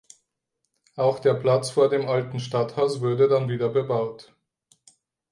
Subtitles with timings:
[0.95, 4.35] Auch der Platz vor dem Alten Stadthaus würde dann wieder bebaut.